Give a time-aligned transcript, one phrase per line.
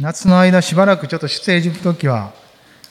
[0.00, 2.32] 夏の間しばらくちょっと出エジプト期は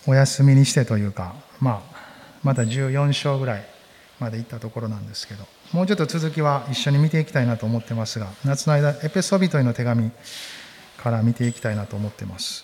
[0.06, 1.98] お休みにしてというか、まあ、
[2.44, 3.66] まだ14章ぐらい
[4.20, 10.12] まで行ったところなんですけど、もうちょっと続きは一緒に見ていきたいなと思ってますが、夏の間、エペソビトへの手紙
[11.02, 12.64] から見ていきたいなと思ってます。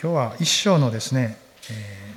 [0.00, 1.36] 今日は一章のですね、
[1.70, 2.14] え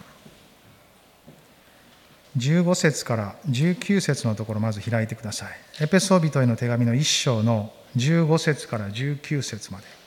[2.38, 5.50] ー、15節から19節のところまず開いてください。
[5.82, 10.01] エペソビトへの手紙の一章の15節から19節まで。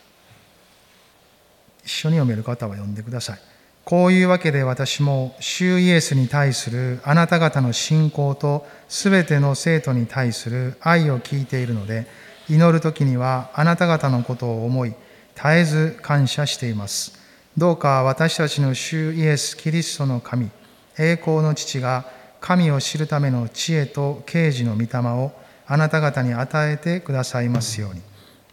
[1.85, 3.39] 一緒に読める方は読んでください。
[3.85, 12.07] こういうわけで私も、主イエスに対するあなた方の信仰とすべての生徒に対する愛を聞いているので、
[12.49, 14.95] 祈る時にはあなた方のことを思い、
[15.35, 17.19] 絶えず感謝しています。
[17.59, 20.51] どうか私たちの主イエス・キリストの神、
[20.99, 22.07] 栄光の父が
[22.41, 25.33] 神を知るための知恵と啓示の御霊を
[25.67, 28.01] あなた方に与えてくださいますように。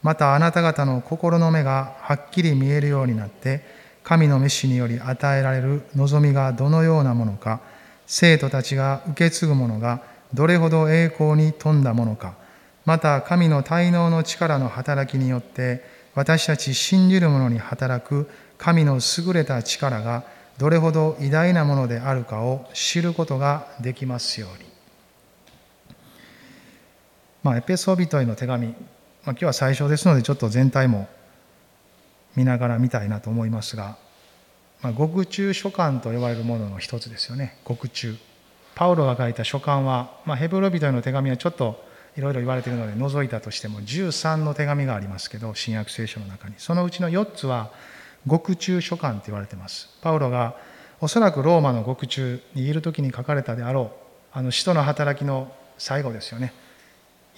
[0.03, 3.63] またあなた方の心の目がはっきり見えるようになって、
[4.03, 7.61] 神の召しにより与えられる望みがどのようなものか、
[8.07, 10.01] 生徒たちが受け継ぐものが
[10.33, 12.33] どれほど栄光に富んだものか、
[12.85, 15.83] また神の滞納の力の働きによって
[16.15, 18.27] 私たち信じる者に働く
[18.57, 20.23] 神の優れた力が
[20.57, 24.69] どれほど偉大なものであるかを知ることができますように。
[27.43, 28.75] まあ、エペソビトへの手紙
[29.23, 31.07] ま、今日は最初ですのでちょっと全体も
[32.35, 33.97] 見ながら見たいなと思いますが、
[34.81, 37.57] まあ、獄中書簡と呼ばれるものの一つですよね。
[37.63, 38.15] 獄中。
[38.73, 41.83] パウロが書いた書簡は、まあ、ヘブロ人への手紙はちょっと
[42.17, 46.55] いろいろ言われているので除いたとしても13の手紙がありますけど新約聖書の中に。
[46.57, 47.71] そのうちの4つは
[48.25, 49.89] 獄中書簡と言われています。
[50.01, 50.55] パウロが
[50.99, 53.91] おそらくローマの獄中にいる時に書かれたであろ
[54.33, 56.53] うあの使徒の働きの最後ですよね。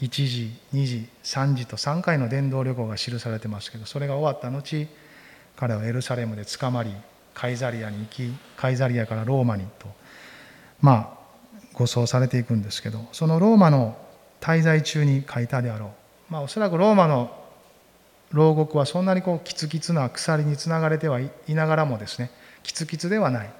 [0.01, 4.87] 1時2時3時と3回の伝道旅行が記されてますけどそれが終わった後
[5.55, 6.93] 彼はエルサレムで捕まり
[7.33, 9.87] カイザリアに行きカイザリアからローマにと
[10.81, 11.23] まあ
[11.73, 13.97] 護送されていくんですけどそのローマの
[14.41, 15.93] 滞在中に書いたであろ
[16.29, 17.43] うまあおそらくローマの
[18.31, 22.31] 牢獄はそんなにこうキツキツな鎖につながれてはいながらもですね
[22.63, 23.53] キツキツではない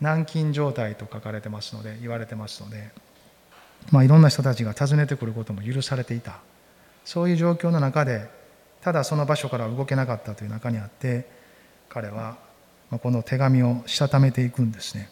[0.00, 2.90] 軟禁状態と書かれてますので言われてますので
[3.90, 6.38] まあ、いろんな人たちが訪ねてくることも許されていた。
[7.04, 8.28] そういう状況の中で
[8.82, 11.26] ただその場所から動けなかったという中にあって
[11.88, 12.36] 彼は
[13.02, 15.08] この手紙をしたためていくんですね、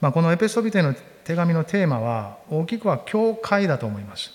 [0.00, 0.94] まあ、このエペソビテの
[1.24, 4.32] 手紙のテーマは大きくは教会だと思います。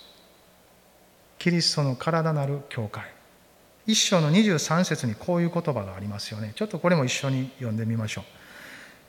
[1.38, 3.04] キリストの体なる教会。
[3.86, 6.54] 一章の23節にこういう言葉がありますよね。
[6.56, 8.24] ちょっとこれも一緒に読んでみましょう。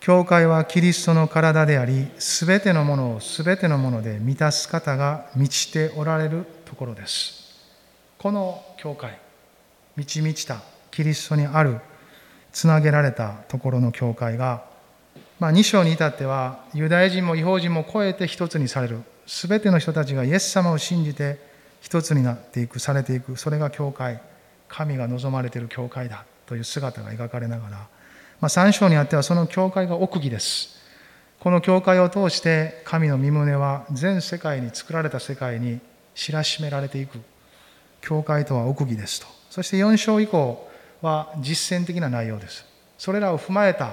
[0.00, 7.66] 教会はキリストの体であり、すべてのものをすべてのもので満たす方が満ちておられるところです。
[8.19, 9.19] この教会、
[9.97, 11.81] 満ち満ちたキリストにある、
[12.53, 14.64] つなげられたところの教会が、
[15.38, 19.03] まあ、2章に至っては、ユダヤ人も違法人も超えて一つにされる。
[19.26, 21.38] すべての人たちがイエス様を信じて
[21.80, 23.36] 一つになっていく、されていく。
[23.36, 24.20] それが教会。
[24.69, 27.88] 神が望まれている教会だという姿が描かれながら、
[28.41, 30.78] まあ、3章にあってはその教会が奥義です。
[31.41, 35.81] この教会を通して神の身旨は全世界に作られた世界に
[36.15, 37.21] 知らしめられていく。
[38.00, 39.27] 教会とは奥義ですと。
[39.50, 40.69] そして4章以降
[41.03, 42.65] は実践的な内容です。
[42.97, 43.93] それらを踏まえた、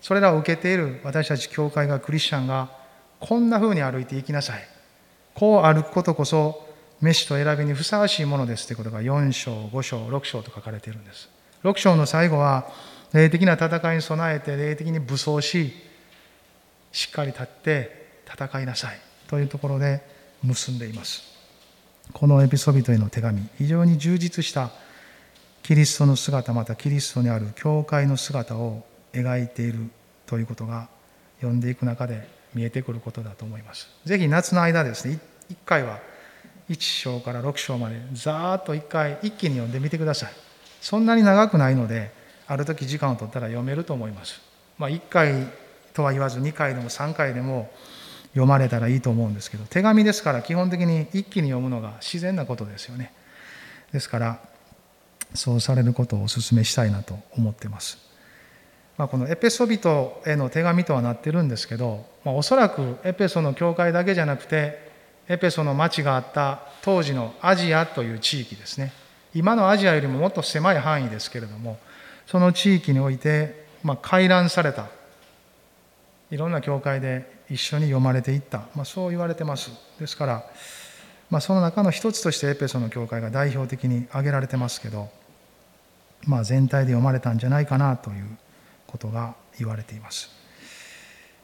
[0.00, 2.68] それらを受けている私たち教会がクリスチャンが
[3.18, 4.62] こんな風に歩いていきなさい。
[5.34, 6.66] こう歩くことこそ
[7.00, 11.28] 飯と選びにふさわしいものですということが4章、5章、6章と書かれているんです。
[11.64, 12.66] 6章の最後は
[13.12, 15.72] 霊的な戦いに備えて霊的に武装し
[16.92, 18.98] しっかり立って戦いなさい
[19.28, 20.02] というところで
[20.42, 21.22] 結んでいます。
[22.12, 24.70] このエピソビトへの手紙非常に充実した
[25.62, 29.90] キリストの姿またキリストにある教会の姿を描いている
[30.26, 30.88] ということが
[31.36, 33.88] 読んでいく中で見えてくることだと思います。
[34.04, 35.18] ぜひ夏の間ですね
[35.50, 36.00] 1回は
[36.68, 40.32] 1章から6章までざーっと1回一気に読んでみてください。
[40.80, 42.12] そんなに長くないので
[42.50, 44.40] ある時時間を取ったら読めると思います。
[44.76, 45.46] まあ、1回
[45.94, 47.70] とは言わず2回でも3回でも
[48.30, 53.12] 読まれたらいいと思うんですけど手紙ですから基本的に一気に読むのが自然なことですよね。
[53.92, 54.40] ですから
[55.32, 57.98] そうされることをお勧めしたいなと思ってます。
[58.98, 64.90] まあ、このエペソビトへの手紙とはなってるんですけど、まあ、おそらくエペソの教会だけじゃなくて
[65.28, 68.92] エペソの町があった当時のアジアという地域ですね
[69.32, 71.78] 今のアジアよりももっと狭い範囲ですけれども
[72.30, 74.86] その地域において、まあ、回覧された。
[76.30, 79.70] いろんな教会で一緒に読まれていった、まあ、そう言われてます。
[79.98, 80.44] ですから、
[81.28, 85.08] まあ、その中の一つとしてエペソの教会が代表的に挙げられてますけど
[86.26, 88.26] まあ、全体で読まれたんじゃないかなという
[88.86, 90.30] ことが言われています。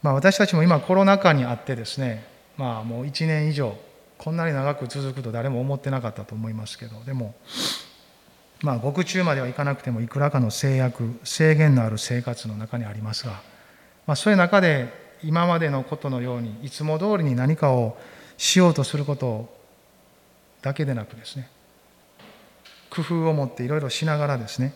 [0.03, 3.77] まあ、私たちも今コロナ禍にあってですね、まあ、もう1年以上
[4.19, 7.35] こんなに長く続くと誰も思ってなかったと思いますけどでも
[8.67, 13.41] まあ獄中まではいかなくてもいくらかの制約制限のある生活の中にありますが、
[14.09, 14.93] まあ、そういう中で
[15.23, 17.97] 今までのことのようにいつも通りに何かを
[18.37, 19.49] しようとすること
[20.63, 21.49] だけでなくですね
[22.91, 24.75] 工夫を持っていろいろしながらですね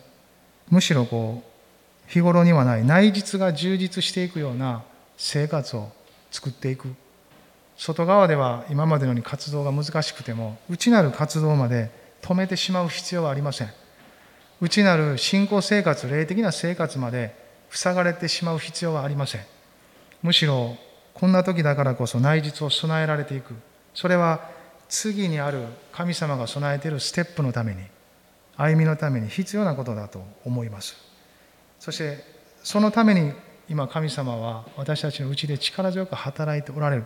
[0.69, 4.83] むしろこう日頃にはない内実が充実していくような
[5.17, 5.91] 生活を
[6.31, 6.93] 作っていく。
[7.77, 11.89] 外側では今までのように活動が難しくても内なる活動まで
[12.21, 13.80] 止めてしまう必要はありません。
[14.61, 17.35] 内なる信仰生活霊的な生活まで
[17.69, 19.41] 塞がれてしまう必要はありません。
[20.23, 20.77] むしろ
[21.13, 23.55] こんな時だからこそ内実を備えられていく。
[23.93, 24.49] それは
[24.87, 27.81] 次にある神様が備えているステップのために
[28.55, 30.95] 歩みのために必要なことだと思います。
[31.79, 32.23] そして
[32.63, 33.33] そのために
[33.67, 37.05] 今神様は私たちのうちで力強く働いておられる。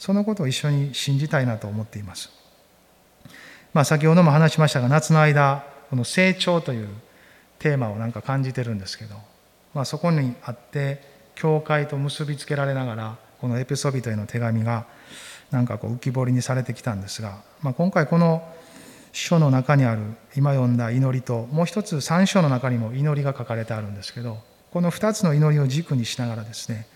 [0.00, 2.30] そのことを一緒に信じたいなと思っています、
[3.74, 6.88] まあ、先ほども話しましたが夏の間この成長という
[7.58, 9.16] テーマをなんか感じてるんですけど、
[9.74, 11.02] まあ、そこにあって
[11.34, 14.86] 教会と結びつけられながらこのエペソビトへの手紙が
[15.50, 18.46] なんかこう浮き彫りにされてきたんですが、まあ、今回この
[19.12, 20.02] 書の中にある
[20.36, 24.38] 今読んだ祈りともう一つ3章の中にも祈りが書かれてあるんですけど
[24.70, 26.86] この2つの祈りを軸にしながらですね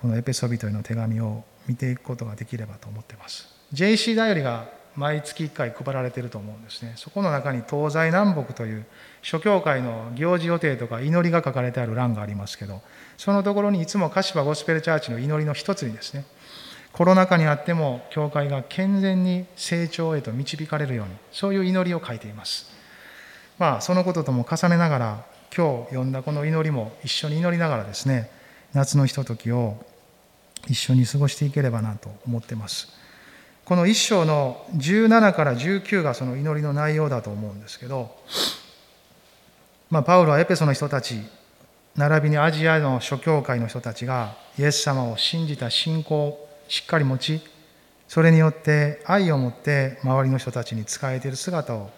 [0.00, 3.46] このエペソビトへの手紙を見ていくことができればと思っています。
[3.74, 6.92] JC だよりが毎月1回配られてると思うんですね。
[6.96, 8.84] そこの中に東西南北という
[9.22, 12.82] 諸教会の行事予定とか祈りが書かれてある欄がありますけど
[13.16, 16.26] そのところにいつも柏ゴスペルチャーチの祈りの一つにですね
[16.92, 22.70] コロナ禍にあっても教会が健全に成長へと導かれるようにそういう祈りを書いています。
[23.58, 25.24] まあそのこととも重ねながら
[25.56, 28.30] 今日読んだこの祈りも一緒に祈りながらですね
[28.74, 29.76] 夏のひとときを
[30.68, 32.99] 一緒に過ごしていければなと思ってます。
[33.70, 38.10] この一章の17から19がその祈りの内容だと思うんですけど、
[39.90, 41.20] まあ、パウロはエペソの人たち
[41.94, 47.40] 並びにアジアの諸教会の人たちがイエス様を信じた信仰をしっかり持ち
[48.08, 51.90] それによって愛を持って周りの人たちに仕えている姿を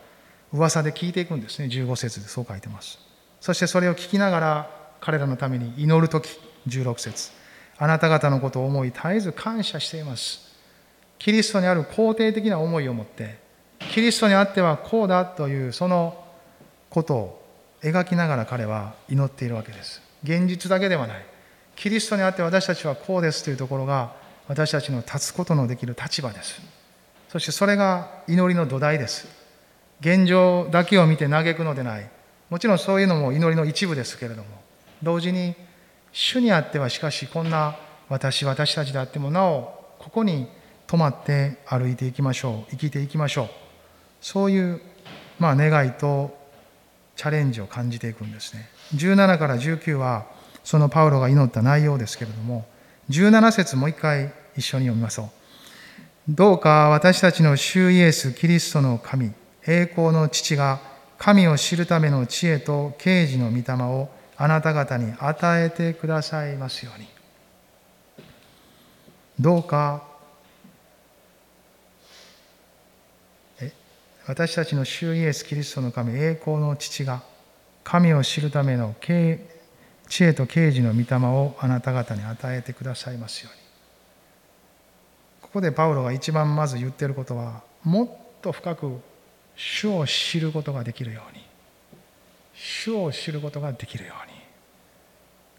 [0.53, 1.69] 噂で聞いていくんですね。
[1.69, 2.99] 15節でそう書いてます。
[3.41, 4.71] そしてそれを聞きながら
[5.01, 6.39] 彼らのために祈る時
[6.69, 7.31] 16節。
[7.79, 10.52] あなた方のことを思い絶えず感謝しています。
[11.23, 13.39] キリストにある肯定的な思いを持って
[13.93, 16.21] キリストにあってはこうだというその
[16.91, 17.43] ことを
[17.81, 20.03] 描きながら彼は祈っているわけです。
[20.25, 21.25] 現実だけではない。
[21.77, 24.13] キリストにあって私たちはこうですというところが
[24.49, 26.61] 私たちの立つことのできる立場です。
[27.29, 29.29] そしてそれが祈りの土台です。
[30.01, 32.11] 現状だけを見て嘆くのでない。
[32.51, 34.49] もちろんそういうのも祈りの一部ですけれども
[35.03, 35.55] 同時に
[36.13, 37.77] 主にあってはしかしこんな
[38.09, 40.49] 私私たちであってもなおここに
[40.93, 43.49] 止まって歩いていきましょう生きていきましょう。
[44.21, 44.83] そういう
[45.39, 46.37] まあ願いと
[47.17, 48.69] チャレンジを感じていくんですね。
[48.95, 50.27] 17から19は
[50.63, 52.67] そのパウロが祈った内容ですけれども
[53.09, 55.29] 17節もう一回一緒に読みましょう。
[56.29, 59.33] どうか私たちの主イエス・キリストの神
[59.67, 60.79] 栄光の父が
[61.17, 67.09] 神を知るための知恵と啓示の御霊をあなた方に与えてくださいますように。
[69.41, 70.12] どうか
[74.27, 77.23] 私たちの主イエス・キリストの神栄光の父が
[77.83, 83.63] 神を知るための知恵と啓示の御霊をあなた方に与えてくださいますように。
[85.41, 88.09] ここでパウロが一番まず言ってることはもっ
[88.41, 89.01] と深く
[89.57, 91.43] 主を知ることができるように。
[92.55, 94.35] 主を知ることができるように。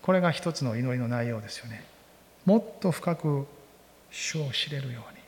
[0.02, 1.84] これが一つの祈りの内容ですよね。
[2.46, 3.46] もっと深く
[4.10, 5.20] 主を知れるように。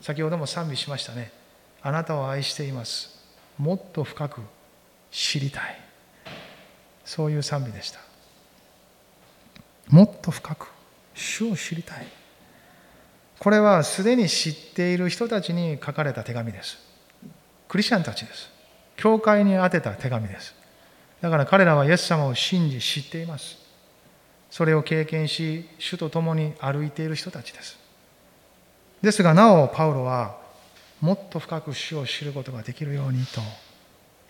[0.00, 1.41] 先ほども賛美しましたね。
[1.82, 3.18] あなたを愛しています。
[3.58, 4.40] もっと深く
[5.10, 5.80] 知りたい。
[7.04, 8.00] そういう賛美でした。
[9.88, 10.68] もっと深く
[11.14, 12.06] 主を知りたい。
[13.38, 16.78] これはすでに知っている人たちに書かれた手紙です。
[17.68, 18.50] クリスチャンたちです。
[18.96, 20.54] 教会に宛てた手紙です。
[21.20, 23.58] だから彼らはイエス様を信じ知っています。
[24.50, 27.78] それを経験し主と共に歩いている人たちです。
[29.00, 30.41] ですがなおパウロは
[31.02, 33.40] もっと深く主を知ることができるようにと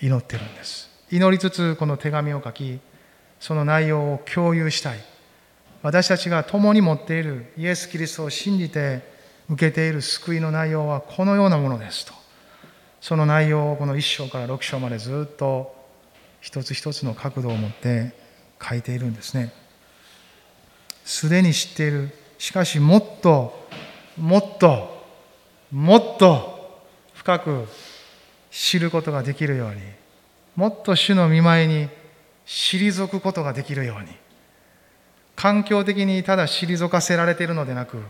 [0.01, 0.89] 祈ってるんです。
[1.11, 2.81] 祈りつつこの手紙を書き
[3.39, 4.99] その内容を共有したい。
[5.83, 9.03] 私たちが共に持っているイエス・キリストを信じて
[9.51, 12.15] 受けている救いの内容はこのようなものですと。
[13.03, 15.75] その内容をこの1章から6章までずっと
[16.41, 18.15] 一つ一つの角度を持って
[18.67, 19.53] 書いているんですね。
[21.05, 22.17] すでに知っている。
[22.39, 23.69] しかしもっと
[24.17, 25.05] もっと
[25.71, 26.52] もっと
[27.23, 27.69] 深く
[28.51, 29.81] 知ることができるように
[30.57, 31.89] もっと主の見舞いに
[32.45, 34.09] 退くことができるように
[35.37, 38.03] 環境的にただ退かせられているのでなく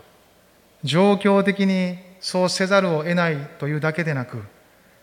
[0.83, 4.43] 状況的にそうせざるを得ないというだけでなく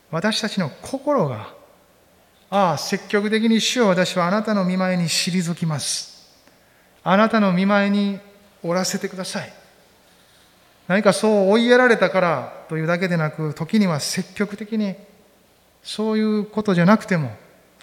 [0.10, 1.54] 私たちの心が
[2.50, 6.36] ああ積極的に主を私はあなたの見舞いに退きます。
[7.04, 8.20] あなたの見舞いに
[8.64, 9.59] おらせてください。
[10.90, 14.96] 何かそう追いやられたからというだけでなく時には積極的に
[15.84, 17.30] そういうことじゃなくても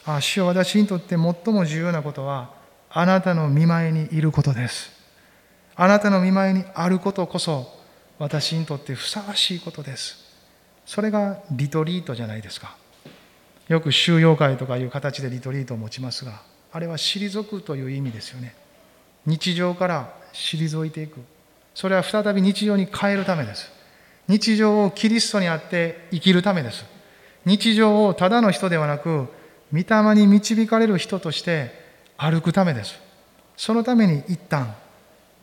[0.04, 1.18] ああ主は私にとって最
[1.54, 2.50] も重要なことは
[2.90, 4.90] あなたの見舞いにいることです。
[5.76, 7.72] あなたの見舞いにあることこそ
[8.18, 10.24] 私にとってふさわしいことです。
[10.84, 12.76] それがリトリートじゃないですか。
[13.68, 18.56] よく収容会とかいう形でリトリートを持ちますがあれは退くという意味ですよね。
[19.26, 21.20] 日常から退いていく。
[21.76, 23.70] それは再び日常に変えるためです。
[24.28, 26.86] 日常をキリストにあって生きるためです。
[27.44, 29.28] 日常をただの人ではなく
[29.74, 31.70] 御霊に導かれる人として
[32.16, 32.98] 歩くためです。
[33.58, 34.74] そのために一旦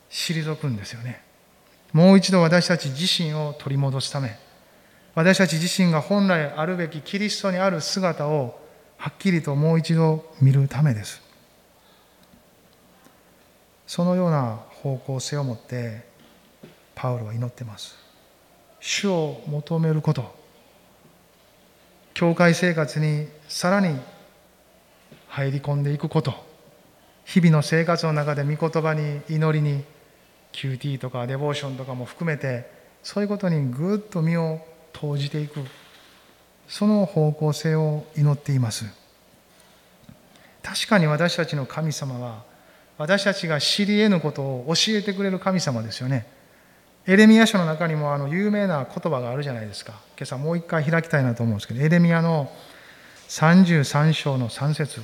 [0.10, 1.22] 退くんですよね。
[1.92, 4.36] もう一度私たち自身を取り戻すため。
[5.14, 8.60] 私たち自身が本来あるべきキリストにある姿を
[8.98, 11.22] はっきりともう一度見るためです。
[13.86, 16.12] そのような方向性を持って
[16.96, 17.96] パウロは祈ってます。
[18.80, 20.36] 主を求めること。
[22.14, 24.00] 教会生活にさらに
[25.28, 26.34] 入り込んでいくこと。
[27.26, 29.84] 日々の生活の中で御言葉に祈りに
[30.52, 32.70] QT とかデボーションとかも含めて
[33.02, 34.60] そういうことにぐっと身を
[34.92, 35.62] 投じていく。
[36.68, 38.86] その方向性を祈っています。
[40.62, 42.44] 確かに私たちの神様は
[42.98, 46.26] 私たちが知り得ぬことを教えてくれる神様ですよね。
[47.06, 49.94] エレミア書の中にもあの有名な言葉があるじゃないですか。
[50.18, 52.50] 今朝もう一回開きたいなと思うんですけどエレミアの
[53.28, 55.02] 33章の3節。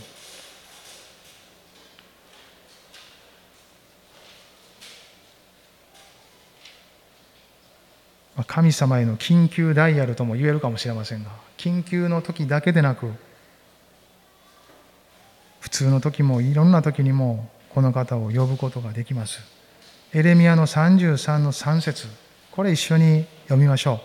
[8.48, 13.12] 神様への緊急ダイヤルとも言えるかもしれませんが緊急の時だけでなく
[15.60, 19.59] 普通の時もいろんな時にもこの方を呼ぶことができます。
[20.12, 22.08] エレミアの33の3節
[22.52, 24.00] これ一緒に読みましょう。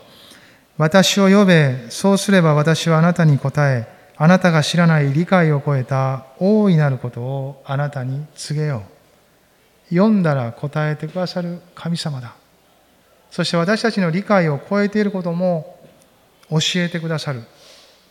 [0.77, 8.83] 私を呼べそうすれば私はあなたに答えあなたが知らない理解を超えた大いなることをあなたに告げよ
[9.91, 9.95] う。
[9.95, 12.35] 読んだら答えてくださる神様だ。
[13.31, 15.79] そして私たちの理解を超えていることも
[16.51, 17.43] 教えてくださる。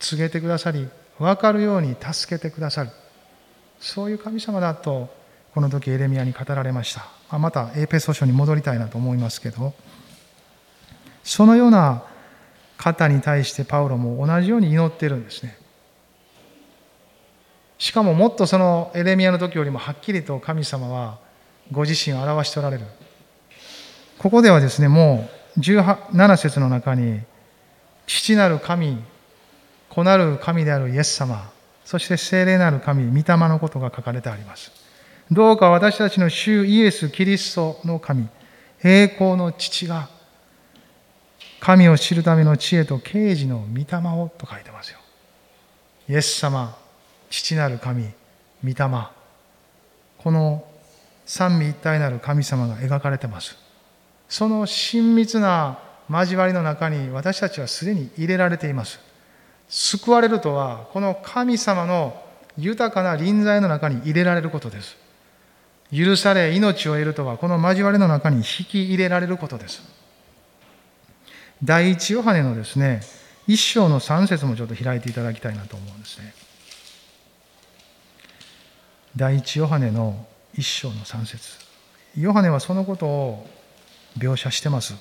[0.00, 2.90] 告げてくださり分かるように助けてくださる。
[3.78, 5.08] そういう神様だと
[5.54, 7.38] この時エレミアに語られました。
[7.38, 9.72] またエーペソ書に戻りたいなと思いますけど。
[11.22, 12.02] そのような
[12.76, 15.56] 方に対してパウロも同じように祈ってるんですね。
[17.78, 21.18] しかももっとそのエレミアの時よりもはっきりと神様は
[21.72, 22.84] ご自身を表しておられる。
[24.18, 27.20] ここではですね、もう17節の中に、
[28.06, 29.02] 父なる神、
[29.88, 31.50] 子なる神であるイエス様、
[31.84, 34.83] そして聖霊なる神、御霊のことが書かれてあります。
[35.34, 38.28] どうか私たちの主イエス・キリストの神、
[38.82, 40.08] 栄光の父が、
[41.60, 44.98] 神を知るための知恵と啓示の御霊をと書いてますよ。
[46.08, 46.76] イエス様、
[47.28, 48.04] 父なる神、
[48.62, 48.74] 御霊、
[50.18, 50.64] この
[51.26, 53.56] 三位一体なる神様が描かれてます。
[54.28, 55.78] その親密な
[56.10, 59.00] 交わりの中に私たちはすでに入れられています
[59.68, 62.20] 救われるとはこの神様の
[62.58, 64.96] 豊かな臨在の中に入れられることです
[65.92, 69.82] 許され命を得るとはこの交わりの中に引き入れられることです
[71.62, 73.00] 第一ヨハネのですね
[73.46, 76.34] 一章の三節もちょっと開いていただきたいなと思うんですね
[79.16, 81.64] 第一ヨハネの一章の三節
[82.16, 83.46] ヨハネはそのことを
[84.18, 84.94] 描写してます。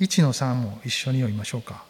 [0.00, 1.84] 1の3も一緒に読みましょうか。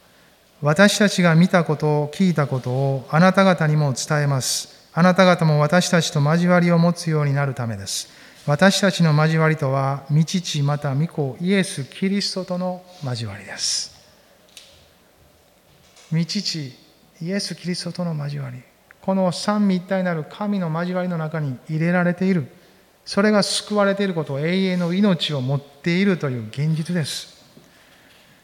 [0.62, 4.75] 私たちが見たことを聞いたことをあなた方にも伝えます。
[4.98, 8.08] あなた方も私たちと交わりを持つようになるためです。
[8.46, 13.94] 私たちの交わりとは、御父また御子イエス・キリストとの交わりです。
[16.10, 16.72] 御父
[17.20, 18.62] イエス・キリストとの交わり。
[19.02, 22.46] この三位一体なる神の交わりの中に入れられている。
[23.04, 27.44] それが救われていること永遠の命を持っているという現実です。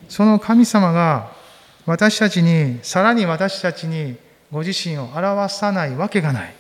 [0.07, 1.33] その神様が
[1.87, 4.19] 私たちに、さらに私たちに
[4.53, 6.55] ご自身を表さないわけがない。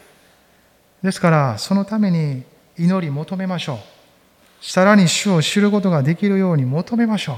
[1.02, 2.42] ですからそのために
[2.78, 4.64] 祈り求めましょう。
[4.64, 7.36] さらに主を知ることができるように求めましょう。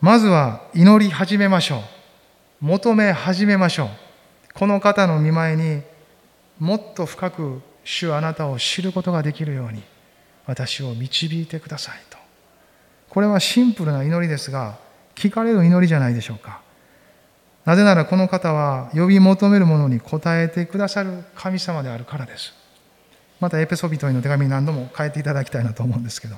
[0.00, 1.80] まずは祈り始めましょう。
[2.60, 3.88] 求め始めましょう。
[4.54, 5.82] この方の見舞いに
[6.58, 9.82] もっと深く主あなたを知ることができるように
[10.46, 12.16] 私を導いてくださいと。
[13.10, 14.78] これはシンプルな祈りですが
[15.14, 16.65] 聞かれる祈りじゃないでしょうか。
[17.66, 22.54] なぜならこの方は呼び求めるものに応えてくださる神様であるからです。
[23.40, 26.36] またエペソビトへの手紙何度も変えていただきたいなと思うんですけど。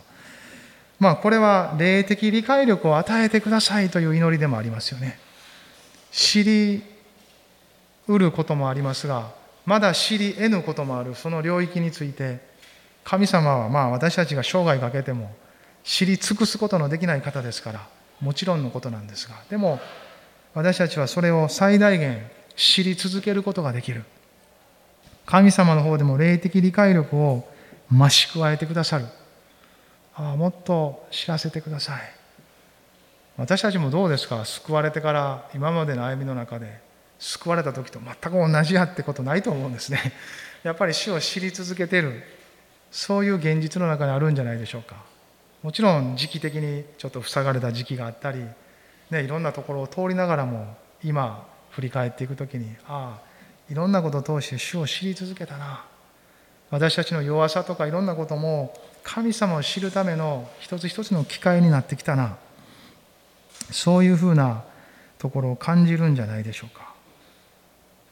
[0.98, 5.18] まあこれは霊的理解力を与えてくださいという祈りでもありますよね。
[6.10, 6.82] 知り
[8.08, 9.30] うることもありますが
[9.66, 11.14] まだ知り得ぬこともある。
[11.14, 12.40] その領域について
[13.04, 15.30] 神様はまあ私たちが生涯かけても
[15.84, 17.86] 知り尽くすことのできない方ですから
[18.20, 19.34] もちろんのことなんですが。
[19.50, 19.78] でも
[20.58, 22.20] 私たちはそれを最大限
[22.56, 24.02] 知り続けることができる。
[25.24, 27.48] 神様の方でも霊的理解力を
[27.92, 29.04] 増し加えてくださる。
[30.16, 32.00] ああもっと知らせてください。
[33.36, 34.44] 私たちもどうですか？
[34.44, 36.80] 救われてから今までの歩みの中で
[37.20, 40.12] 救われた時と全く同じやってことないと思うんですね。
[40.64, 42.24] やっぱり死を知り続けてる。
[42.90, 44.96] そういう現実の中にあるんじゃないでしょうか。
[45.62, 48.42] もちろん時期的にちょっと塞がれた時期があったり、
[49.10, 53.28] ね、いろんなところを通りながらも今振り返っていく時にああ
[53.70, 55.84] いろんなことを通して主を知り続けたな。
[56.70, 62.36] 私たちの弱さとかいろんなことも神様を知るための一つ一つの機会になってきたな。
[63.70, 64.64] そういうふうな
[65.18, 66.94] ところを感じるんじゃないでしょうか。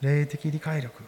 [0.01, 1.03] 霊的理解力。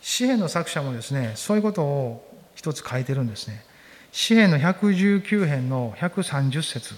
[0.00, 3.64] 詩篇の作者もですねそういうことを一つ書いてるんですね。
[4.12, 6.94] 詩篇の119編の130節、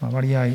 [0.00, 0.48] まあ、割合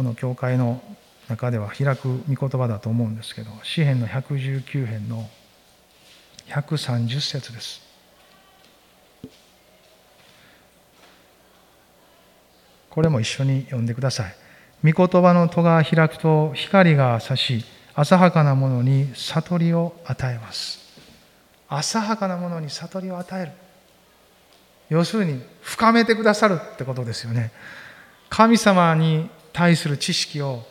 [0.00, 0.80] この教会の
[1.28, 5.28] 中では開く御言葉だと思うんですけど詩篇の119編の
[6.48, 7.82] 130節です。
[12.88, 14.34] これも一緒に読んでください。
[14.90, 17.62] 御言葉の戸が開くと光が差し
[17.94, 20.78] 浅はかなものに悟りを与えます。
[21.68, 23.52] 浅はかなものに悟りを与える。
[24.88, 27.52] 要するに深めてくださるってことですよね。
[28.30, 30.62] 神様に対する知識を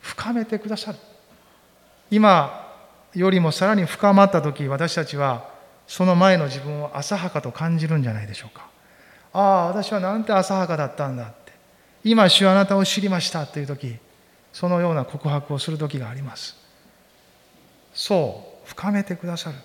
[0.00, 0.98] 深めてくださる。
[2.10, 2.64] 今
[3.14, 5.48] よりもさらに深まった時私たちは
[5.86, 8.68] その前の自分を浅はかと感じるんじゃないでしょうか。
[9.32, 11.52] ああ私はなんて浅はかだったんだって。
[12.04, 13.96] 今主あなたを知りましたという時
[14.52, 16.56] そのような告白をする時があります。
[17.94, 19.56] そう深めてくださる。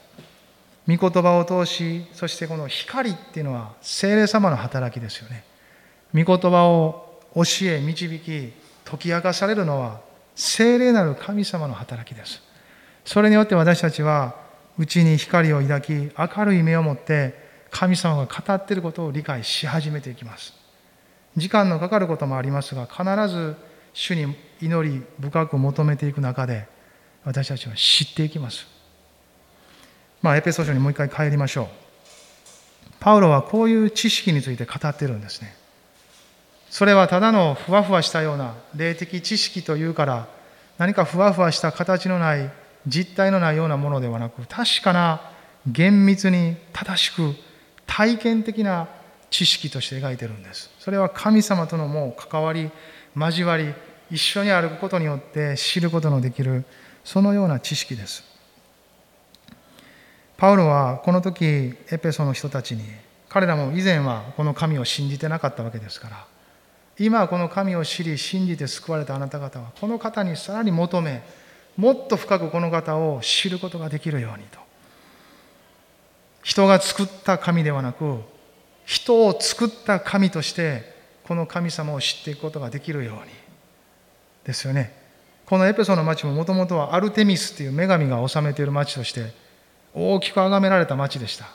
[0.87, 5.43] 御言葉を通しそしてこの光っていうのは精霊様の働きですよね。
[6.13, 7.08] 御言葉を
[7.43, 8.53] 教え導き
[8.85, 10.01] 解き明かされるのは
[10.35, 12.41] 精霊なる神様の働きです
[13.05, 14.35] それによって私たちは
[14.77, 17.35] 内に光を抱き明るい目を持って
[17.71, 20.53] 神様が語っていることを理解し始めていきます
[21.37, 23.55] 時間のかかることもありますが必ず
[23.93, 26.67] 主に祈り深く求めていく中で
[27.23, 28.65] 私たちは知っていきます。
[30.21, 31.67] まあ、エペソ書にもう一回帰りましょう。
[32.99, 35.55] パウロはこういう知識について語ってるんですね。
[36.69, 40.27] それはただのふわふわしたような霊的知識というから
[40.77, 42.49] 何かふわふわした形のない
[42.87, 45.21] 実体のないようなものではなく確かな
[45.67, 47.35] 厳密に正しく
[47.85, 48.87] 体験的な
[49.29, 50.71] 知識として描いてるんです。
[50.79, 52.71] それは神様とのもう関わり
[53.15, 53.73] 交わり
[54.09, 56.65] 一緒に歩くことによって知ることのできる
[57.03, 58.23] そのような知識です。
[60.37, 62.83] パウロはこの時エペソの人たちに
[63.27, 66.25] 彼らも以前はこの神を信じてなかったわけですから
[66.99, 71.23] 今この神を知り信じて救われたあなた方はこの方にさらに求め
[71.77, 74.59] もっと深くこの方を知ることができるようにと。
[76.43, 78.19] 人が作った神ではなく
[78.85, 83.31] 人を作った神としてこの神様を知っていくことができるように。
[84.43, 84.97] ですよね。
[85.45, 89.31] このエペソの町ももともとはアルテミスという女神が治めている町として
[89.93, 91.45] 大きく崇められた町でした。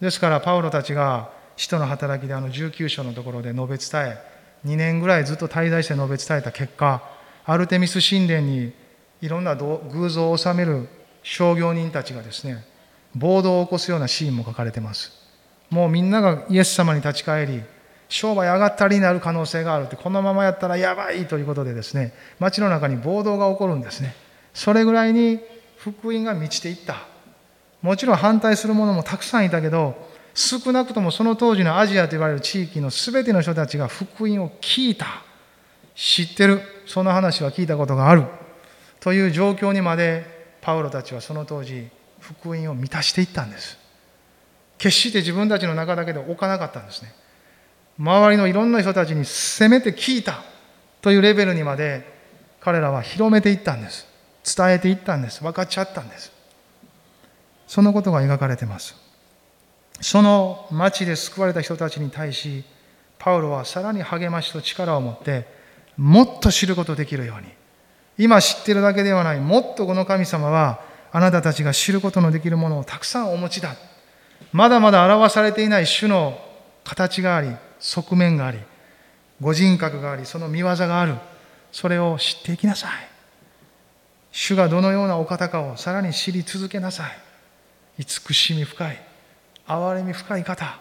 [0.00, 4.33] ですからパウロたちが使徒の働きであの19章のところで述べ伝え
[4.64, 7.02] 2年ぐらいずっと滞在して述べ伝えた結果
[7.44, 8.72] アルテミス神殿に
[9.20, 10.88] いろんな偶像を治める
[11.22, 12.64] 商業人たちがですね
[13.14, 15.12] 暴動を起こすようなシーンも書かれてます。
[15.70, 17.62] もうみんながイエス様に立ち返り
[18.08, 24.14] 商売上がったりになる可能性があるってこのままやったらやばいということでですね街の中に暴動が起こるんですね。
[24.52, 25.40] それぐらいに
[25.78, 26.96] 福音が満ちていった。
[27.82, 29.94] もちろん反対する者もたくさんいたけど
[30.34, 35.06] 少なくともその当時のアジアと言われる地域の全ての人たちが福音を聞いた。
[35.94, 36.60] 知ってる。
[36.86, 38.24] その話は聞いたことがある。
[39.00, 41.88] という状況にまでパウロたちはその当時
[42.20, 43.78] 福音を満たしていったんです。
[44.76, 47.14] 決して自分たちの中だけで置かなかったんですね。
[47.98, 50.42] 周りのいろんな人たちにせめて聞いた。
[51.00, 52.02] というレベルにまで
[52.60, 54.06] 彼らは広めていったんです。
[54.56, 55.42] 伝えていったんです。
[55.42, 56.32] 分かっちゃったんです。
[57.66, 58.96] そのことが描かれています。
[60.04, 62.62] その町で救われた人たちに対し
[63.18, 65.46] パウロはさらに励ましと力を持って
[65.96, 67.48] もっと知ることできるように。
[68.18, 73.76] 今知ってるだけではないもっとこの神様はあなたたちが知ることのできるものをたくさんお持ちだ。
[74.52, 76.38] まだまだ表されていない種の
[76.84, 78.58] 形があり側面があり
[79.40, 81.14] ご人格がありその見業がある。
[81.72, 82.90] それを知っていきなさい。
[84.32, 88.02] 主がどのようなお方かをさらに知り続けなさい。
[88.02, 89.13] 慈しみ深い。
[89.66, 90.78] 憐れみ深い方。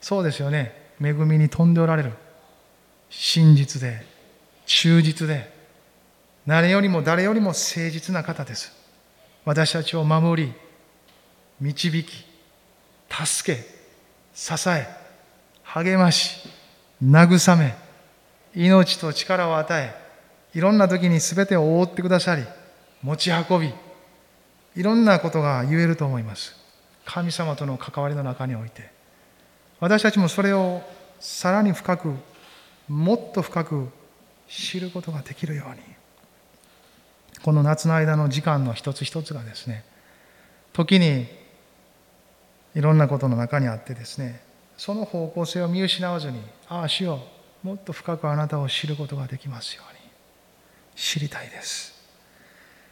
[0.00, 0.92] そうですよね。
[1.00, 2.12] 恵みに富んでおられる。
[3.10, 4.04] 真実で
[4.66, 5.52] 忠実で
[6.46, 8.72] 誰よりも誰よりも誠実な方です。
[9.44, 10.52] 私たちを守り
[11.60, 12.24] 導き
[13.08, 13.64] 助け
[14.34, 14.86] 支え
[15.62, 16.48] 励まし
[17.04, 17.74] 慰め
[18.54, 22.44] 命と力を与えいろんな時に全てを覆ってくださり
[23.02, 23.74] 持ち運び
[24.76, 26.61] いろんなことが言えると思います。
[27.04, 28.90] 神様との関わりの中において
[29.80, 30.82] 私たちもそれを
[31.18, 32.14] さらに深く
[32.88, 33.88] もっと深く
[34.48, 35.80] 知ることができるように
[37.42, 39.84] この夏の間の時間の一つ一つがですね
[40.72, 41.26] 時に
[42.74, 44.40] いろんなことの中にあってですね
[44.76, 47.20] その方向性を見失わずにああしよ
[47.64, 50.00] うもっと深くあなたを知ることができますように
[50.96, 51.92] 知りたいです。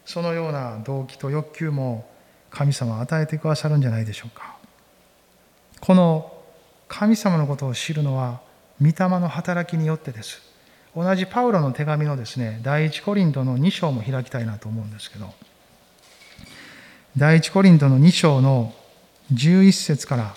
[0.05, 2.09] そのような動機と欲求も
[2.51, 4.57] 神様は与えてくださるんじゃないでしょうか。
[5.81, 6.33] この
[6.89, 8.41] 神様のことを知るのは
[8.81, 10.43] 御霊の働きによってです。
[10.95, 15.33] 同じパウロの手紙のですね第一コリントの2章も開きたいなと思うんですけど。
[17.17, 18.73] 第一コリントの2章の
[19.33, 20.35] 11節から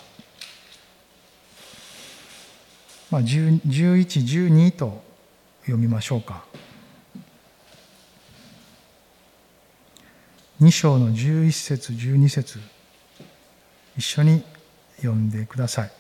[3.13, 5.04] まあ、11、12と
[5.62, 6.45] 読みましょうか。
[10.63, 12.58] 2章の11節12節
[13.97, 14.43] 一緒に
[14.97, 15.91] 読んでください。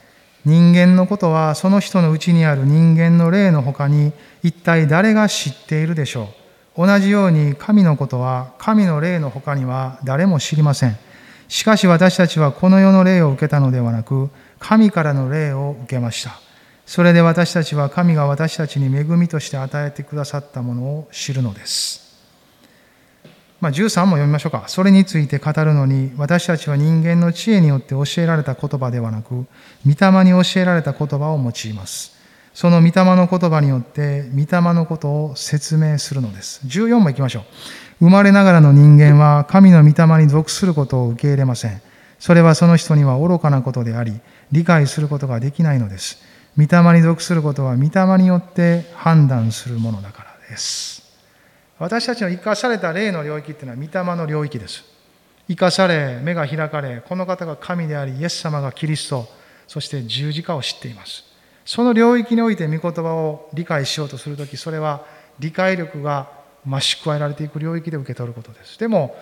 [0.45, 6.29] 人間のことはその人のうちにある人間の霊のほかに一体誰が知っているでしょ
[6.77, 6.87] う。
[6.87, 10.97] 同じように神のことは神の霊のほかには誰も知りません。
[11.49, 16.39] しかし私たちはこの世の霊を受けたのではなく神からの霊を受けました。
[16.85, 22.02] それで私たちは神が私たちに恵みとして与えてくださったものを知るのです。
[23.63, 24.65] まあ、13も読みましょうか。
[24.67, 29.45] それについて語るのに、私たちは人間の知恵によって教えられた言葉ではなく、御
[29.85, 32.11] 霊に教えられた言葉を用います。
[32.53, 36.59] その御霊の言葉によって、御霊のことを説明するのです。
[36.65, 37.43] 14も行きましょう。
[37.99, 41.81] 生まれながらの人間は神の御霊に属することを受け入れません。
[42.19, 44.19] それはその人には愚かなことであり、
[44.51, 46.21] 理解することができないのです。
[46.57, 51.02] 御霊に属することは御霊によって判断するものだからです。
[51.79, 54.83] 私たちの生かされた霊の領域っていうのは御霊の領域です。
[55.47, 59.27] 生かされ、目が開かれ、この方が神であり、イエス様がキリスト、
[59.67, 61.23] そして十字架を知っています。
[61.65, 65.05] その領域において御言葉を理解しようとするとき、それは
[65.39, 66.29] 理解力が
[66.65, 68.79] 増し加えられていく領域で受け取ることです。
[68.79, 69.15] でも、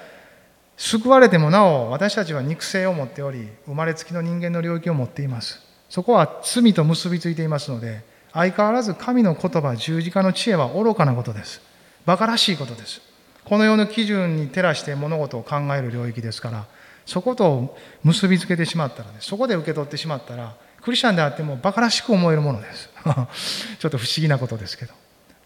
[0.78, 5.60] 救われてもなお私たちは肉声を持っており、生まれつきの人間の領域を持っています。
[5.90, 11.62] そこは罪と結びついていますので、相変わらず神の言葉、十字架の知恵は愚かなことです。
[12.06, 13.02] 馬鹿らしいことです。
[13.46, 16.66] この世の基準に照らして物事を考える領域ですから、
[17.06, 22.90] そこと結びつけてしまったら、ね、そこで受け取ってしまったら、クリスチャンであっても馬鹿らしく思えるものです。
[23.80, 24.94] ちょっと不思議なことですけど。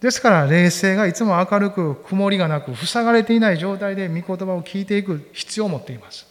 [0.02, 6.28] ですから、冷静がいつも明るく、曇りがなく、塞がれていない状態で御言葉を聞いていく必要を持っています。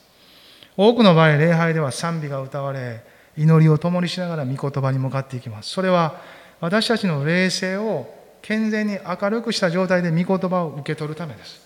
[0.76, 3.02] 多くの場合、礼拝では賛美が歌われ、
[3.37, 5.70] 祈りを共にしながら御言葉に向かっていきます。
[5.70, 6.20] それは
[6.60, 11.62] 私たちの霊性を健全に明るくした状態で御言葉を受け取るためです。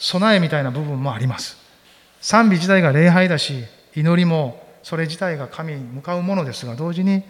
[0.00, 1.56] 備えみたいな部分もあります。
[2.20, 3.62] 賛美自体が礼拝だし、
[3.94, 7.22] 祈りもそれ自体が神に向かうものですが、同時に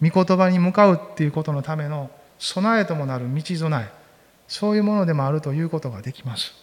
[0.00, 3.92] 御言葉に向かうっていうことのための備えともなる道備え、
[4.48, 6.54] そういうものでもあるということができます。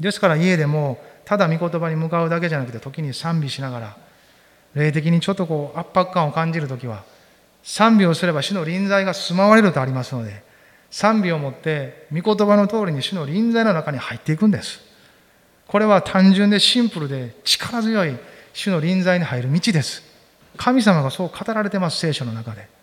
[0.00, 3.96] ですから家でもただ御言葉に向かうだけじゃなくて時に賛美しながら
[4.74, 7.04] 霊的にちょっとこう圧迫感を感じるときは、
[7.62, 10.47] 賛美をすれば主の臨在が住まわれるとありますので、
[10.90, 14.80] 賛美をもって、御言葉の通りに主の臨在の中に入っていくんです。
[15.66, 18.16] これは単純でシンプルで力強い
[18.54, 20.02] 主の臨在に入る道です。
[20.56, 22.78] 神様がそう語られてます、聖書の中で。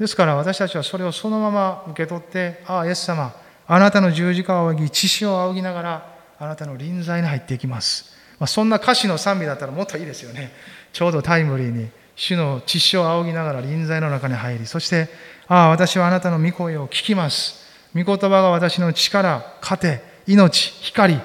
[0.00, 3.34] ですから私たちはそれをそのまま受け取ってああイエス様
[3.66, 10.52] あなたの十字架を仰ぎ血潮を仰ぎながらあなたの臨在に入っていきます、まあ、そんな歌詞の賛美だったらもっといいですよね
[10.94, 15.08] ちょうどタイムリーに主の血潮を仰ぎながら臨在の中に入りそして
[15.48, 17.64] ああ私はあなたの御声を聞きます。
[17.94, 21.18] 御言葉が私の力糧命光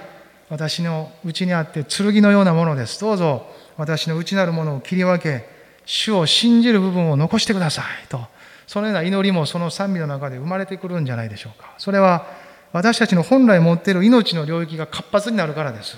[0.49, 3.01] 私のうちにあって剣のようなものです。
[3.01, 5.45] どうぞ私の内なるものを切り分け
[5.85, 8.07] 主を信じる部分を残してください。
[8.07, 8.21] と
[8.65, 11.73] そのような祈りもその賛美の中で生まれてくるんじゃないでしょうか。
[11.77, 12.25] それは
[12.71, 15.97] 私たちの本来持っている命の領域が活発になるからです。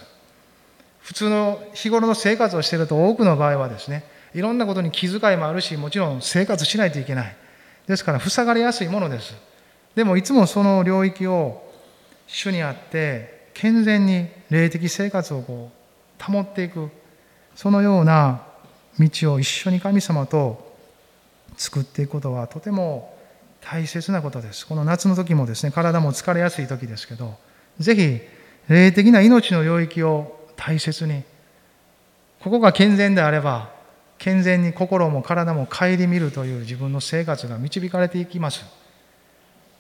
[1.02, 7.36] 普通の日頃の生活をしていると多くの場合はですねいろんなことに気遣いもあるしもちろん生活しないといけない
[7.88, 9.36] ですから塞がれやすいものです
[9.96, 11.64] でもいつもその領域を
[12.28, 15.72] 主にあって健全に霊的生活をこ
[16.20, 16.90] う保っていく
[17.56, 18.44] そのような
[19.00, 20.76] 道を一緒に神様と
[21.56, 23.18] 作っていくことはとても
[23.62, 24.66] 大切なことです。
[24.66, 27.36] この夏の時もですね、体も疲れやすい時ですけど、
[27.80, 28.20] ぜひ
[28.70, 31.24] 霊的な命の領域を大切に、
[32.40, 33.72] ここが健全であれば、
[34.18, 38.66] 健全に心も体も顧みるという自分の生活が導かれていきます。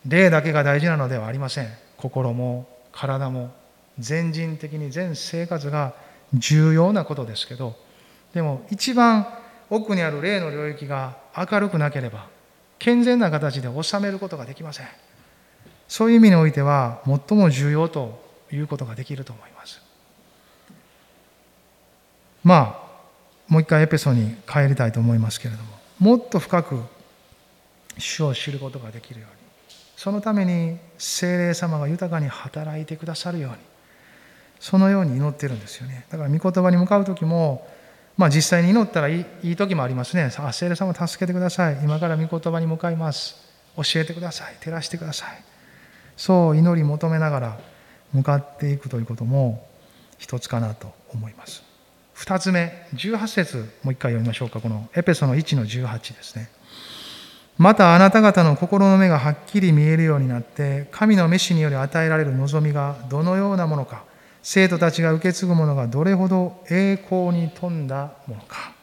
[0.06, 1.67] 霊だけが大事なのではありません。
[1.97, 3.52] 心も体も
[4.00, 5.93] 全人的に全生活が
[6.34, 7.76] 重要なことですけど、
[8.34, 9.28] でも一番
[9.69, 12.28] 奥にある霊の領域が明るくなければ
[12.80, 14.88] 健全な形で収めることができません
[15.88, 18.21] そういう意味においては最も重要と
[18.52, 19.82] いうことができると思います
[22.43, 22.87] まあ
[23.47, 26.81] もう一回エペソに帰りたいと思いますけれどももっと深く
[27.97, 29.38] 主を知ることができるように
[29.95, 33.57] そのために精霊様が豊かに働いてくださるように
[34.60, 37.67] そのように祈ってるんですよねだから御言葉に向かう時も
[38.17, 40.31] まあ、実際に祈ったらいいいい時もありますね。
[40.39, 41.77] あ、聖霊様助けてください。
[41.83, 43.36] 今から御言葉に向かいます。
[43.75, 44.55] 教えてください。
[44.60, 45.43] 照らしてください。
[46.17, 47.60] そう祈り求めながら
[48.12, 49.67] 向かっていくということも
[50.17, 51.66] 一つかなと思います。
[52.17, 54.60] 二つ目、18節もう一回読みましょうか。
[54.60, 56.49] このエペソの1の18ですね。
[57.60, 64.03] またあなた方の心の目がはっきり見えるようになって、神の召しにより与えられる望みがどのようなものか、
[64.41, 68.73] 生徒たちが受け継ぐものがどれほど栄光に富んだものか。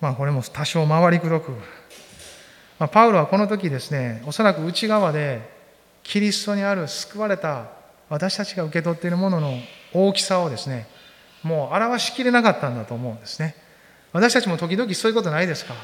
[0.00, 1.50] まあ、これも多少回りくどく。
[2.78, 5.50] まあ、パウロはこの時ですね、おそらく内側で
[6.04, 7.66] キリストにある救われた
[8.08, 9.58] 私たちが受け取っているものの
[9.92, 10.86] 大きさをですね、
[11.46, 13.54] もう表しきれなかったんだと思うんですね。
[14.12, 15.74] 私たちも時々そういうことないですか？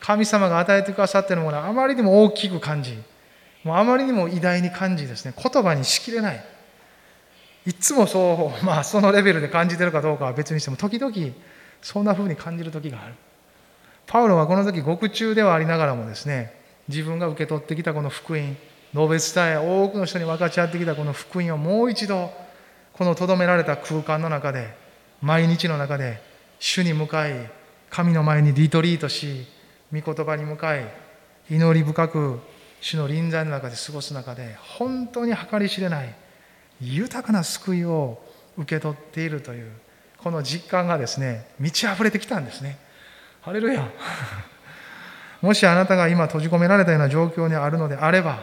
[0.00, 2.98] 神様が与えてくださっているものはあまりにも大きく感じ、
[3.64, 6.44] もうあまりにも偉大に感じですね、言葉にしきれない。
[7.66, 11.12] いつもそう、まあ、そのレベルで感じてるかどうかは別にしても時々
[11.82, 13.14] そんな風に感じる時がある
[14.06, 16.54] パウロはこの時獄中ではありながらもですね
[16.86, 18.56] 自分が受け取ってきたこの福音
[18.94, 22.30] 述べ伝え多くの人に分かち合ってきたこの福音をもう一度
[22.92, 24.76] このとどめられた空間の中で
[25.22, 26.20] 毎日の中で
[26.58, 27.50] 主に向かい
[27.90, 29.46] 神の前にリトリートし
[29.92, 30.86] 御言葉に向かい
[31.50, 32.40] 祈り深く
[32.80, 36.14] 主の臨在の中で過ごす中で本当に計り知れない
[36.80, 38.18] 豊かな救いを
[38.56, 39.70] 受け取っているという
[40.18, 42.78] この実感がですね満ち溢れてきたんですね。
[43.40, 43.88] ハレルヤ。
[45.40, 48.42] もしあなたが今閉じ込められたような状況にあるのであれば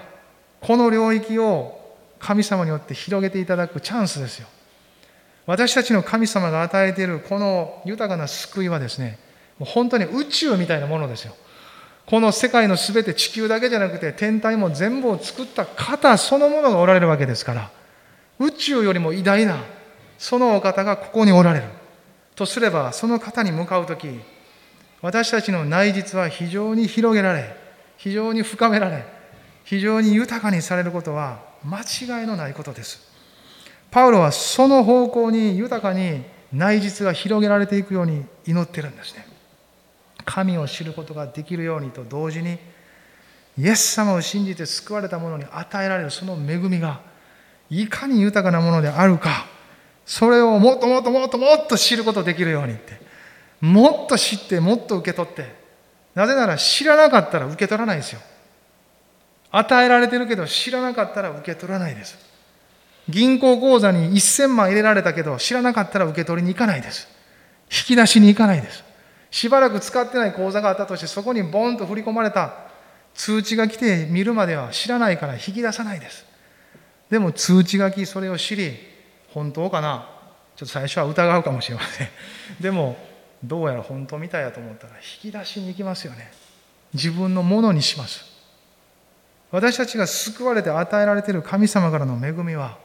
[0.61, 4.47] この領域を神様によって広げていただくチャンスですよ。
[5.45, 9.19] 私たちの神様が与えているこの豊かな救いはですね
[9.59, 11.35] もう本当に宇宙みたいなものですよ。
[12.05, 17.71] この世界の全て地球だけじゃなくて天体も全部を作った方そのものがおられるわけですから
[18.39, 19.63] 宇宙よりも偉大な
[20.17, 21.65] そのお方がここにおられる。
[22.35, 24.19] とすればその方に向かう時
[25.01, 27.55] 私たちの内実は非常に広げられ
[27.97, 29.05] 非常に深められ
[29.63, 33.12] 非常に豊かにされることは間違いのないことです。
[33.93, 39.25] パウロはその方向に豊かに内実が広げられていくように祈ってるんですね
[40.25, 42.57] 神を知ることができるようにと同時に
[43.57, 47.01] イエス様を信じて救われた者に与えられるその恵みが
[47.69, 49.47] いかに豊かなものであるか、
[50.05, 52.99] それをもっともっともっともっと知ることできるようにって、
[53.61, 55.55] もっと知って、もっと受け取って、
[56.13, 58.19] なぜなら知らなかったら受け取らないですよ。
[59.51, 62.32] 与えられてるけど知らなかったら受け取らないです。
[63.09, 67.07] 銀行口座に1000万入れられたけど知らなかったら受け取りに行かないです。
[67.71, 68.83] 引き出しに行かないです。
[69.31, 72.53] しばらく使ってない口座があったとしてそこにボンと振り込まれた
[73.13, 76.25] 通知が来て見るまでは知らないから引き出さないです。
[77.09, 78.73] でも通知書きそれを知り
[79.29, 80.09] 本当かな？
[80.55, 82.07] ちょっと最初は疑うかもしれません
[82.61, 82.95] でも
[83.43, 86.31] どうやら本当みたいやと思ったら引き出しに行きますよね
[86.93, 88.23] 自分のものにします
[89.49, 92.77] 私たちが救われて与えられている神様からの恵みは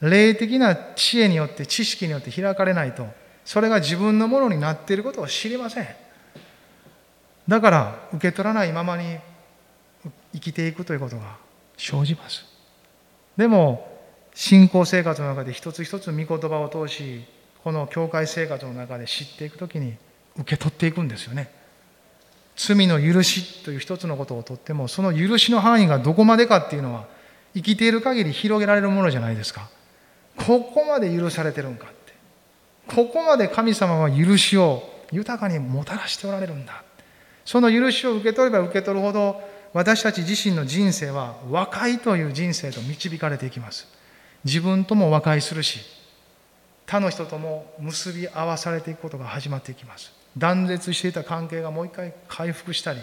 [0.00, 3.06] 霊的な知恵によって知識によって開かれないと
[3.44, 5.86] それが自分のものになっていることを知りません。
[7.48, 9.18] だから受け取らないままに
[10.32, 11.36] 生きていくということが
[11.76, 12.44] 生じます。
[13.36, 13.90] でも
[14.34, 17.24] 信仰生活の中で一つ一つ御言葉を通し
[17.64, 19.94] この教会生活の中で知っていくときに
[20.36, 21.52] 受け取っていくんですよね。
[22.56, 27.06] 罪の許しという一つのことをとってもその許しの範囲がどこまでかっていうのは
[27.54, 29.68] 生きている限り広げられるものじゃないですか。
[30.46, 32.14] ここまで許されてるんかって。
[32.88, 36.82] ここまで神様は許しを豊かにもたらしておられるんだ。
[37.44, 39.40] その許しを受け取れば受け取るほど
[39.72, 43.86] 私たち自身の人生は和解という人生と導かれていきます。
[44.44, 45.80] 自分とも和解するし
[46.86, 50.12] 他の人とも結び合わされていくことが始まっていきます。
[50.38, 53.00] 断絶していた関係がもう一回回復したり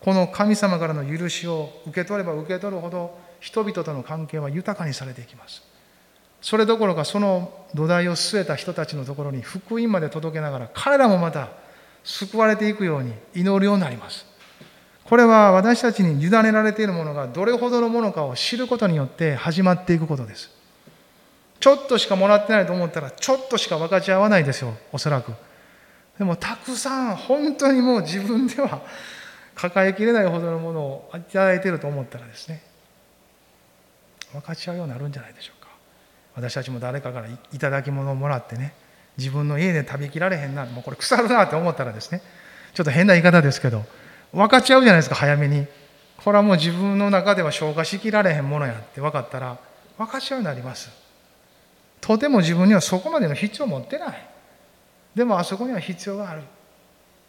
[0.00, 5.62] この神様からの許しを受け取れば受け取るほど人々との関係は豊かにされていきます。
[6.46, 11.48] それどころかその土台を据えた人たちのところに福音まで届けながら彼らもまた
[12.04, 14.24] 救われていくように祈るようになります。
[15.02, 20.52] これは私たちに委ねられているものがどれほどのものかを知ることによって始まっていくことです。
[21.58, 25.32] ちょっとしかもらってないと思ったらちょっとしか分かち合わないですよおそらく。
[26.16, 28.82] でもたくさん本当にもう自分では
[29.56, 32.62] 抱えきれないほどのものをいただいていると思ったらですね
[34.30, 35.55] 分かち合うようになるんじゃないでしょう
[36.36, 38.74] 私たちも誰かから頂き物をもらってね
[39.16, 42.22] 自分の家で食べきられへんなもうこれ腐るなって思ったらですね
[42.74, 43.84] ちょっと変な言い方ですけど
[44.32, 45.66] 分かっちゃうじゃないですか早めに。
[46.18, 49.58] これはもう自分の中では消化しきられへんものやって分かったら
[49.96, 50.90] 分かっちゃうようになります。
[52.00, 54.28] とても自分にはそこまでの必要を持ってない。
[55.14, 56.42] でもあそこには必要がある。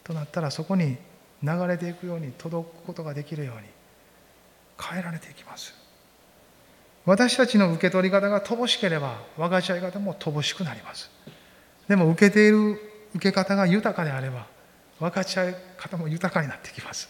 [0.04, 0.98] となったらそこに
[1.44, 3.68] 流れていくように届くことができるように
[4.82, 5.87] 変えられていきます。
[7.08, 11.10] 私たちの受け取り方が乏しければ分かち合い方も乏しくなります。
[11.88, 12.72] でも受けている
[13.16, 14.46] 受け方が豊かであれば
[15.00, 17.08] 分かち合い方も豊かになってきます。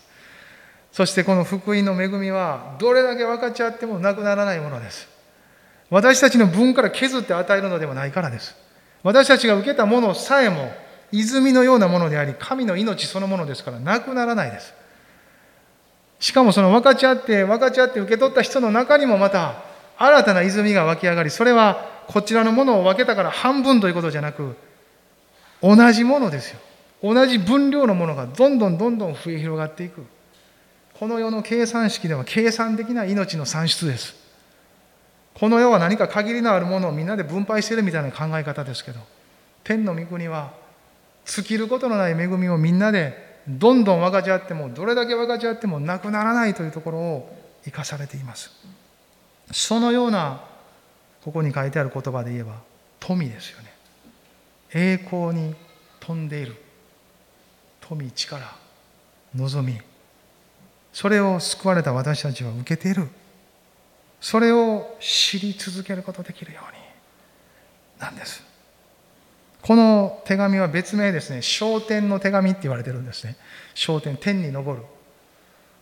[0.91, 5.07] そしてこの福音の恵みはどれだけ分かち合ってもなくならないものです。
[5.89, 8.55] 私たちの分から削って与えるのではないからです。
[9.01, 10.71] 私たちが受けたものさえも
[11.11, 14.75] 泉のようなものであり神の命そのものですからなくならないです。
[16.19, 19.66] しかもその分かち合って分かち合って受け取った人の中にもまた
[19.97, 24.55] 新たな泉が湧き上がりそれはこちらのものを分けたから半分ということじゃなく
[25.61, 26.59] 同じものですよ。
[27.01, 30.05] 同じ分量のものがどんどんどんどん増え広がっていく。
[30.93, 34.15] この世の計算式では計算的ない命の産出です。
[35.35, 38.99] この世は何か限りのあるものをみんなで分配してるみたいな考え方ですけど
[39.63, 40.51] 天の御国は
[41.25, 48.49] 尽きることのない恵みをみんなでどんどん分かち合ってもどれだけ分かち合ってもなくならないというところを生かされています。
[49.51, 50.41] そのような
[51.23, 52.53] ここに書いてある言葉で言えば
[52.99, 53.73] 富ですよね。
[54.73, 55.55] 栄光に
[55.99, 56.55] 富んでいる。
[57.81, 58.45] 富力
[59.35, 59.79] 望み。
[60.91, 63.07] それを救われた私たちは受けている。
[64.19, 66.79] それを知り続けることできるように。
[67.99, 68.43] なんです。
[69.61, 71.41] この手紙は別名ですね。
[71.41, 73.37] 昇天の手紙って言われてるんですね。
[73.73, 74.81] 昇天天に昇る。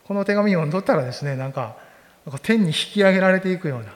[0.06, 1.78] この手紙を読んどったらですねなんか
[2.41, 3.93] 天に引き上げられていくような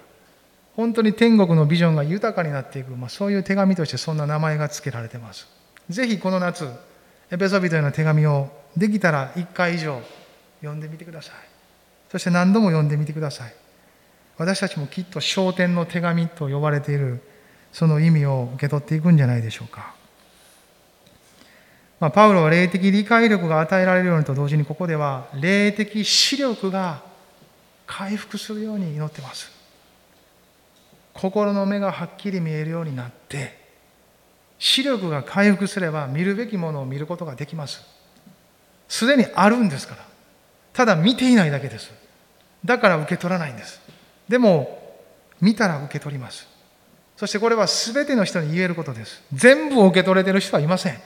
[0.75, 5.47] 本当に天国のビジョンが豊かになっていく、まあ、そういう手紙としてそんな名前が付けられてます。
[5.89, 6.69] ぜひこの夏
[7.31, 10.01] エペソビトへの手紙をできたら1回以上
[10.61, 11.33] 読んでみてください。
[12.09, 13.53] そして何度も読んでみてください。
[14.37, 17.19] 私たちもきっと昇天の手紙と呼ばれている
[17.73, 19.93] その意味を受け取っていくんじゃないでしょうか。
[21.99, 27.08] まあ、パウロは霊的理解力が与えられるようにと同時にここでは霊的視力が
[27.89, 29.51] 回復するように祈ってます。
[31.13, 33.57] 心の目がはっきり見えるようになって
[34.57, 37.81] 視力が回復すれば見るべきものを見ることができます。
[38.87, 40.05] すでにあるんですから。
[40.73, 41.91] ただ見ていないだけです。
[42.63, 43.81] だから受け取らないんです。
[44.29, 44.79] でも
[45.41, 46.47] 見たら受け取ります
[47.17, 50.97] そしてこれは全ての人に言えることです全部を受け取れてる人はいません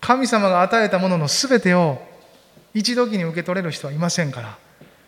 [0.00, 2.00] 神様が与えたものの全てを
[2.74, 4.58] 一時に受け取れる人はいませんから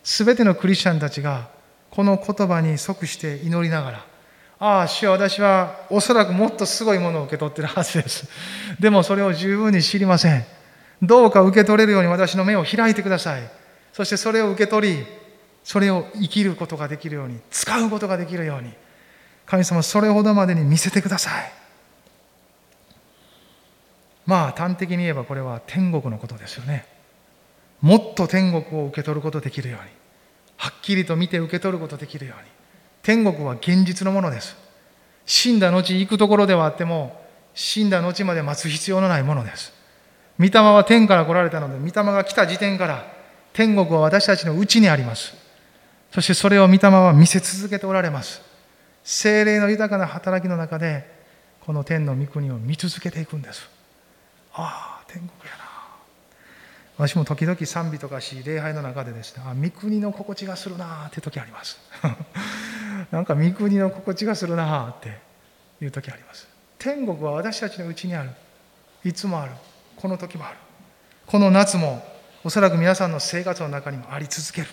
[0.04, 1.48] 全てのクリスチャンたちが
[1.90, 4.06] この言葉に即して祈りながら
[4.58, 8.28] ああ主は私はおそらくもっとすごいものを受け取ってるはずです。
[8.78, 10.44] でもそれを十分に知りません。
[11.02, 13.42] どうか受け取れるように私の目を開いてください。
[13.92, 15.06] そしてそれを受け取り
[15.64, 18.72] それを生きることができるように使うことができるように
[19.46, 21.52] 神様それほどまでに見せてください。
[24.24, 26.86] まあ端的に言えばこれは天国のことですよね。
[27.84, 29.90] もっと天国を受け取ることできるように。
[30.56, 32.48] はっきりと見て受け取ることできるように。
[33.02, 34.56] 天国は現実のものです。
[35.26, 37.20] 死んだ後行くところではあっても
[37.52, 39.74] 死んだ後まで待つ必要のないものです。
[40.38, 43.04] 御霊は天から来られたので御霊が来た時点から
[43.52, 45.34] 天国は私たちのうちにあります。
[46.10, 48.40] そしてそれを御霊は見せ続けておられます。
[49.02, 51.06] 精霊の豊かな働きの中で
[51.60, 53.68] この天の御国を見続けていくんです。
[54.54, 55.63] ああ天国やな。
[56.96, 61.78] 私も時々賛美とかし礼拝の中でですねあ御国の心地がするなーって時あります。
[63.10, 65.18] なんか御国の心地がするなーって
[65.82, 66.46] いう時あります。
[66.78, 68.30] 天国は私たちのうちにある。
[69.04, 69.52] いつもある。
[69.96, 70.56] この時もある。
[71.26, 72.04] この夏も
[72.44, 74.68] おそらく皆さんの生活の中にもあり続ける。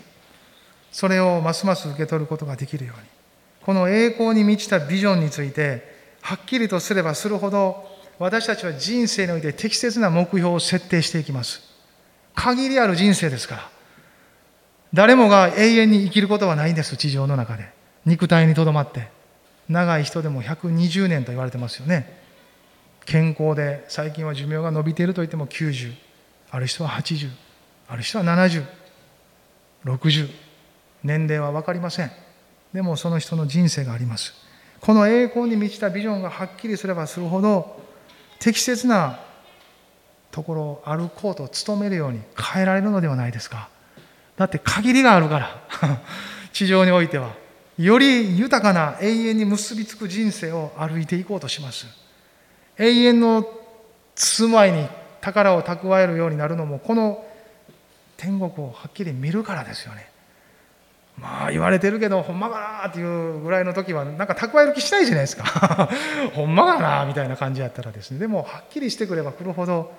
[0.92, 3.08] それをますます受け取ることができるように。
[3.64, 5.90] この栄光に満ちたビジョンについて
[6.22, 7.86] はっきりとすればするほど
[8.18, 11.71] 私たちは人生において適切な目標を設定していきます。
[12.36, 13.70] 限りある人生ですから。
[14.94, 17.70] 誰もが永遠に生きることはないんです地上の中で。
[18.06, 19.10] 肉体にとどまって。
[19.70, 22.22] 長い人でも120年と言われてますよね。
[23.06, 25.94] 健康で最近は寿命が伸びているといっても90
[26.52, 27.32] ある人は80
[27.88, 30.30] ある人は7060
[31.04, 32.12] 年齢は分かりません。
[32.74, 34.34] でもその人の人生があります。
[34.80, 37.80] この栄光に満ちたビジョンがはっきりすればするほど
[38.40, 39.20] 適切な
[40.32, 42.22] ところを歩こうと努めるように
[42.54, 43.70] 変えられるのではないですか。
[44.38, 45.62] だって限りがあるから。
[46.54, 47.30] 地上においては。
[47.78, 51.88] より豊かな永遠に結びつく人生を歩いていこうとします。
[52.78, 53.46] 永遠の
[54.16, 54.88] 住まいに
[55.22, 57.24] 宝を蓄えるようになるのもこの
[58.18, 60.10] 天国をはっきり見るからですよね。
[61.18, 65.90] まあ言われてるけどほんまかなっていうぐらいの時はなんか蓄える気しないじゃないですか。
[66.34, 68.20] ほんまかなみたいな感じやったらですね。
[68.20, 69.92] でもはっきりしてくれば来るほど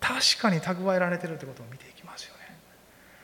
[0.00, 2.58] 確かに蓄えられてるってことを見ていきますよね。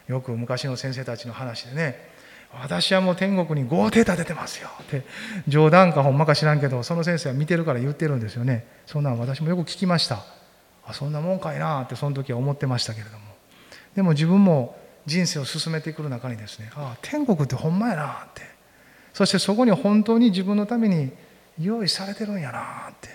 [0.08, 2.12] よく昔の先生たちの話でね
[2.60, 5.04] 私はもう天国に豪邸建ててますよって
[5.48, 10.24] 冗談かほんまか知らんけどその先生は見てるから言ってるんですよねそんなん私もよく聞きました
[10.86, 13.24] あそんなもんかいなってその時は思ってましたけれども。
[13.94, 18.42] でも自分も人生を進めてくる中にですねああ天国ってほんまやなって。
[19.12, 21.12] そしてそこに本当に自分のために
[21.60, 23.08] 用意されてるんやなって。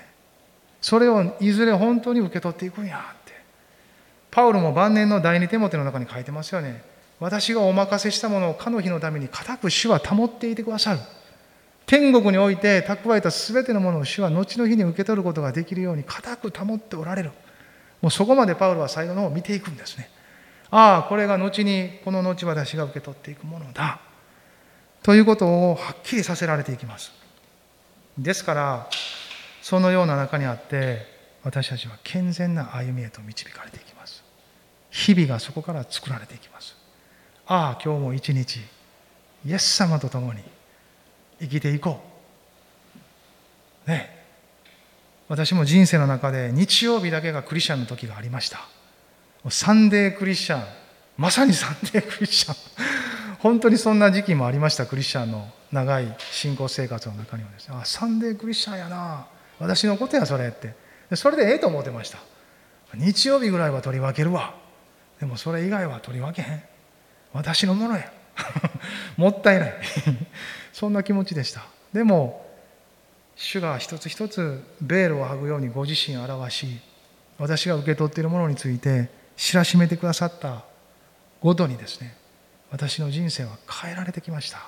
[0.79, 3.13] それをいずれ本当に受け取っていくんや
[4.37, 6.83] パウルも晩年の第二手モテの中に書いてますよね。
[7.19, 10.99] 私がお任せしたものをかの日のために固く主は保っていてくださる。
[11.87, 17.31] 天国において蓄えた全てのものを主は後の日に受け取ることができるように固く保っておられる。
[17.99, 20.07] もうそこまでパウルは最後の方を見ていくんですね。
[20.69, 23.99] ああこれが後にこの後私が受け取っていくものだ。
[25.01, 27.11] ということをはっきりさせられていきます。
[28.19, 28.87] ですから
[29.63, 31.07] そのような中にあって
[31.43, 33.86] 私たちは健全な歩みへと導かれていきます
[34.97, 36.75] 日々がそこから作られていきます。
[37.45, 38.59] ああ今日も一日
[39.45, 40.41] イエス様と共に
[41.39, 42.01] 生きていこ
[43.85, 43.89] う。
[43.89, 44.17] ね。
[45.29, 48.59] 私も人生の中で日曜日だけがクリスチャンの時がありました。
[49.51, 50.63] サンデークリスチャン。
[51.15, 52.55] まさにサンデークリスチャン。
[53.37, 57.75] 本当にそんな時期もありましたクリスチャンの長い信仰生活の中にはですね。
[57.79, 59.27] あサンデークリスチャンやな。
[59.59, 60.73] 私のことやそれって。
[61.15, 62.17] それでええと思ってました。
[62.95, 64.65] 日曜日ぐらいは取り分けるわ。
[65.19, 66.63] でもそれ以外は取り分けへん。
[67.33, 68.11] 私のものや。
[69.17, 69.73] もったいない。
[70.73, 71.65] そんな気持ちでした。
[71.93, 72.45] でも
[73.35, 76.79] 主が一つ一つベールを剥ぐようにご自身を表し
[77.37, 80.63] 私が受け取っているものについて知らしめてくださった
[81.41, 82.17] ごとにですね
[82.71, 84.59] 私の人生は変えられてきました。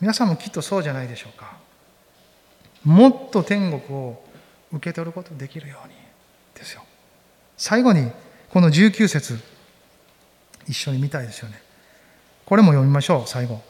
[0.00, 1.58] 皆さんもきっとそうじゃないでしょうか。
[2.84, 4.22] もっと天国を
[4.72, 5.94] 受け取ることできるように
[6.54, 6.82] ですよ。
[7.56, 8.10] 最後に
[8.48, 9.38] この19節
[10.68, 11.60] 一緒に見たいですよね。
[12.46, 13.60] これも読みましょう最後。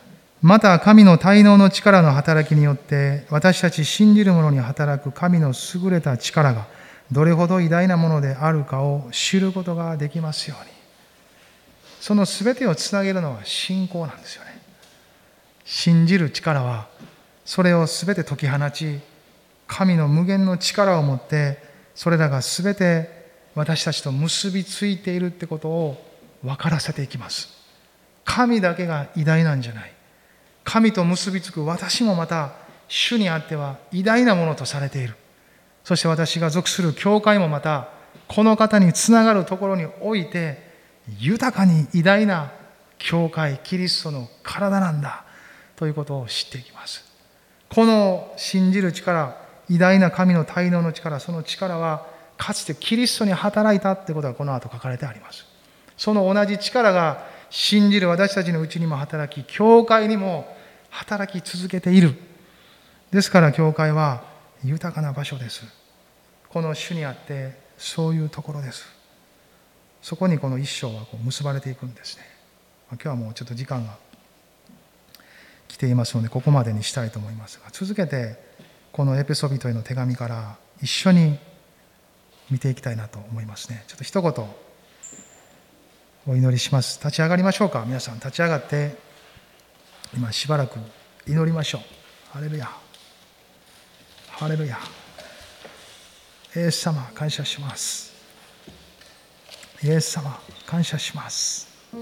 [0.43, 6.67] また神の滞納の力の働きによって私たち信じる者に働く神の優れた力が
[7.13, 10.71] どれほど偉大なものであるかを知ることができますように。
[12.01, 14.63] その全てをつなげるのは信仰なんですよね。
[15.65, 16.89] 信じる力は
[17.45, 18.99] それを全て解き放ち
[19.67, 21.59] 神の無限の力を持って
[21.95, 23.21] それらが全て
[23.55, 26.10] 私たちと結びついているってことを
[26.43, 27.49] 分からせていきます。
[28.25, 29.93] 神だけが偉大なんじゃない。
[30.65, 32.53] 神と結びつく私もまた
[32.89, 35.15] 主にあっては偉大なものとされている。
[35.85, 37.89] そして私が属する教会もまた
[38.29, 40.71] この方につながるところにおいて
[41.19, 42.53] 豊かに偉大な
[42.99, 45.25] 教会キリストの体なんだ。
[45.77, 47.05] ということを知っていきます。
[47.71, 49.37] この信じる力
[49.69, 55.50] 偉大な神の滞納の力その力はかつてキリストに働いたってことがこの後書かれてあります。
[56.01, 60.49] その同じ力が信じる私たちのうちにも働き教会にも
[60.89, 62.15] 働き続けている。
[63.11, 64.25] ですから教会は
[64.65, 65.63] 豊かな場所です。
[66.49, 68.87] この主にあってそういうところです。
[70.01, 72.25] そこにこの一生はこう結ばれていくんですね。
[72.93, 73.99] 今日はもうちょっと時間が
[75.69, 78.43] 来ていますのでここまでにしたいと思いますが続けて
[78.91, 81.39] このエペソビトへの手紙から一緒に
[82.51, 83.85] 見ていきたいなと思いますね。
[83.87, 84.70] ちょっと一言
[86.31, 87.01] お祈りします。
[87.01, 87.83] 立ち上がりましょうか。
[87.85, 88.95] 皆さん立ち上がって。
[90.15, 90.79] 今しばらく
[91.27, 91.81] 祈りましょう。
[92.33, 92.71] ハレルヤ。
[94.29, 94.79] ハレルヤ。
[96.55, 98.15] イエス様感謝します。
[99.83, 101.67] イエス様感謝します。
[101.91, 101.99] こ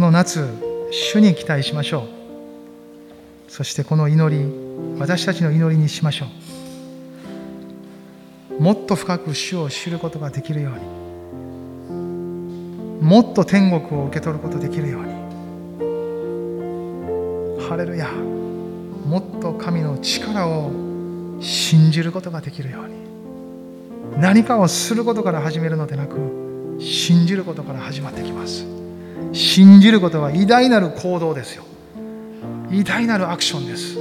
[0.00, 0.44] の夏
[0.90, 2.08] 主に期待しましょ
[3.46, 3.48] う。
[3.48, 4.44] そしてこの祈り
[4.98, 6.26] 私たちの祈りにしましょ
[8.58, 8.60] う。
[8.60, 11.01] もっと深く主を知ることができるように。
[13.02, 15.12] もっと天国を受け取ることができるように。
[17.68, 18.08] ハレルヤ。
[18.08, 20.70] もっと神の力を
[21.40, 22.94] 信じることができるように。
[24.20, 28.64] 何かをすることから始めるのでなく信じることから始まってきます。
[29.32, 31.64] 信じることは偉大なる行動ですよ。
[32.70, 33.96] 偉大なるアクションです。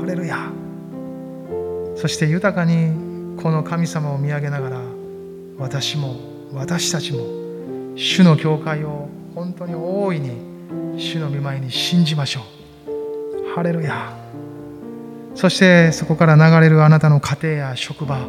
[0.00, 0.50] ハレルヤ。
[1.96, 4.80] そして豊かにこの神様を見上げながら
[5.58, 6.16] 私も
[6.54, 7.39] 私たちも
[8.02, 10.30] 主の教会を本当に大いに
[10.96, 12.40] 主の御前に信じましょ
[12.86, 13.54] う。
[13.54, 14.16] ハレルヤ。
[15.34, 18.26] そしてそこから流れるあなたの家庭や職場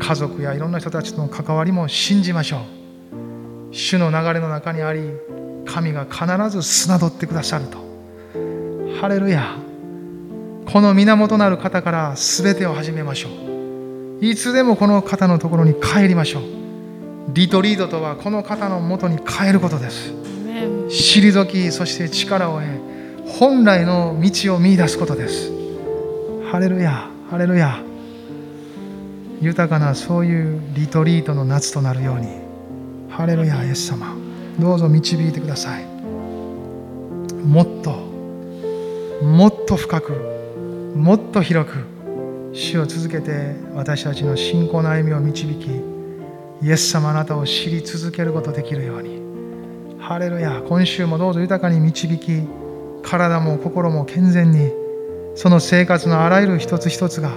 [0.00, 2.60] 家族やいろんな人たちとの関わりも信じましょう。
[3.72, 5.12] 主の流れの中にあり
[5.66, 7.78] 神が必ず砂取ってくださると。
[9.00, 9.54] ハレルヤ。
[10.66, 14.26] この源なる方から全てを始めましょう。
[14.26, 16.59] いつでもこの方のところに帰りましょう。
[17.32, 20.12] リトリードとはこの方のもとに帰ることです。
[20.88, 22.66] 退きそして力を得
[23.38, 25.50] 本来の道を見いだすことです。
[26.50, 27.80] ハレルヤハレルヤ。
[29.40, 32.28] 豊かなそういうリトリートの夏となるように。
[33.08, 34.14] ハレルヤイエス様。
[34.58, 35.84] どうぞ導いてください。
[37.44, 38.10] もっと
[39.22, 40.12] もっと深く
[40.96, 41.84] もっと広く
[42.52, 45.89] 主を続けて私たちの信仰の歩みを導き
[46.62, 49.20] イエス様あなたを知り続けることできるように。
[49.98, 50.62] ハレルヤ。
[50.68, 52.42] 今週もどうぞ豊かに導き
[53.02, 54.70] 体も心も健全に
[55.36, 57.32] その生活のあらゆる一つ一つが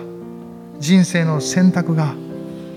[0.80, 2.16] 人生の選択が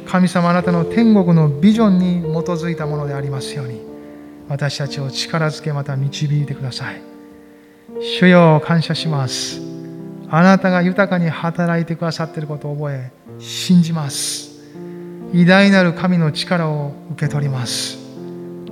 [0.07, 3.81] 神様あなたの天国のビジョンに基づいたものでありますように
[4.49, 7.01] 私たちを力づけまた導いてください。
[8.01, 9.61] 主よ感謝します。
[10.29, 14.56] あなたが豊かに働いてくださっていることを覚え信じます。
[15.33, 17.99] 偉大なる神の力を受け取ります。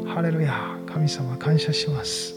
[0.07, 2.35] ハレルヤ神様感謝します。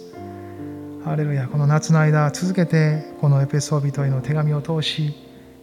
[1.06, 5.14] ハレルヤこの夏の間続けてこのエペソー人への手紙を通し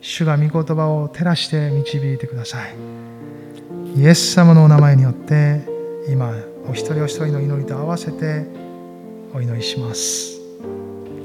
[0.01, 2.75] 主が御言葉を照らして導いてください。
[3.97, 5.63] イエス様のお名前によって
[6.09, 6.33] 今
[6.69, 8.47] お一人お一人の祈りと合わせて
[9.35, 10.41] お祈りします。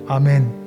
[0.08, 0.59] アメン。